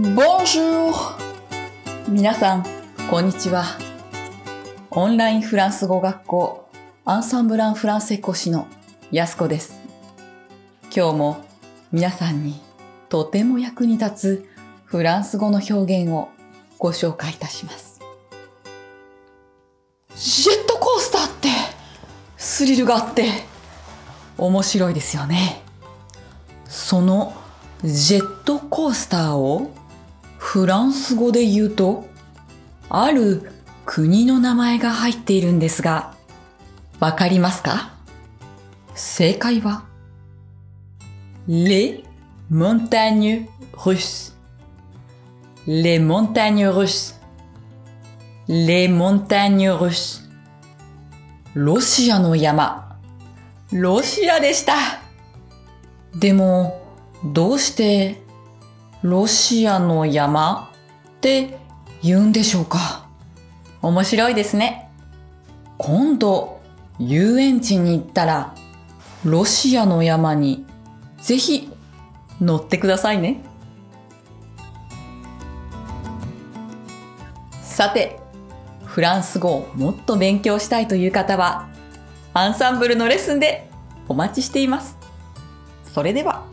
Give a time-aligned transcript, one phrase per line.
[0.00, 0.94] Bonjour!
[2.08, 2.64] 皆さん、
[3.10, 3.66] こんにちは。
[4.90, 6.70] オンラインフランス語学校
[7.04, 8.66] アンサンブランフランセ講師の
[9.10, 9.78] やすこです。
[10.84, 11.44] 今日も
[11.92, 12.62] 皆さんに
[13.10, 14.48] とても役に立つ
[14.86, 16.30] フランス語の表現を
[16.78, 18.00] ご紹介いたします。
[20.16, 21.48] ジェットコースターって
[22.38, 23.26] スリルがあって
[24.38, 25.60] 面白いですよね。
[26.64, 27.34] その
[27.84, 29.74] ジェットコースターを
[30.40, 32.08] フランス語で言うと、
[32.88, 33.52] ある
[33.84, 36.14] 国の名前が入っているんですが、
[36.98, 37.92] わかりますか
[38.94, 39.84] 正解は、
[41.46, 42.02] Les
[42.50, 44.34] montagnes russes。
[45.66, 47.20] Les montagnes russes。
[48.48, 50.22] Les montagnes russes。
[51.54, 52.98] ロシアの山。
[53.72, 54.72] ロシアでした。
[56.18, 56.82] でも、
[57.24, 58.29] どうして
[59.02, 60.70] ロシアの山
[61.16, 61.58] って
[62.02, 63.06] 言うんでしょうか？
[63.80, 64.90] 面白いですね。
[65.78, 66.60] 今度
[66.98, 68.54] 遊園地に行ったら
[69.24, 70.66] ロシアの山に
[71.22, 71.72] ぜひ
[72.42, 73.42] 乗ってくださいね。
[77.62, 78.20] さて、
[78.84, 81.70] フランス語をもっと勉強したいという方は
[82.34, 83.70] アンサンブルのレッスンで
[84.08, 84.98] お待ちしています。
[85.84, 86.44] それでは。